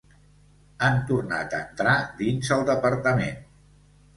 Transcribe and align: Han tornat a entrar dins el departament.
Han 0.87 0.95
tornat 1.11 1.53
a 1.57 1.61
entrar 1.67 1.93
dins 2.25 2.53
el 2.59 2.67
departament. 2.71 3.39